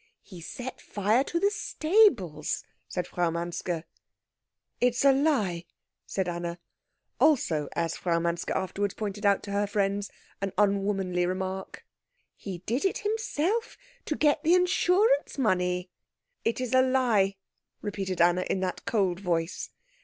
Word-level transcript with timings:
"He 0.23 0.41
set 0.41 0.81
fire 0.81 1.23
to 1.25 1.39
the 1.39 1.51
stables," 1.51 2.63
said 2.87 3.05
Frau 3.05 3.29
Manske. 3.29 3.83
"It 4.79 4.95
is 4.95 5.05
a 5.05 5.11
lie," 5.11 5.65
said 6.07 6.27
Anna; 6.27 6.57
also, 7.19 7.69
as 7.75 7.97
Frau 7.97 8.17
Manske 8.19 8.49
afterwards 8.49 8.95
pointed 8.95 9.27
out 9.27 9.43
to 9.43 9.51
her 9.51 9.67
friends, 9.67 10.09
an 10.41 10.53
unwomanly 10.57 11.27
remark. 11.27 11.85
"He 12.35 12.63
did 12.65 12.83
it 12.83 12.97
himself 13.05 13.77
to 14.05 14.15
get 14.15 14.41
the 14.43 14.55
insurance 14.55 15.37
money." 15.37 15.91
"It 16.43 16.59
is 16.59 16.73
a 16.73 16.81
lie," 16.81 17.35
repeated 17.83 18.19
Anna, 18.19 18.41
in 18.49 18.59
that 18.61 18.85
cold 18.85 19.19
voice. 19.19 19.69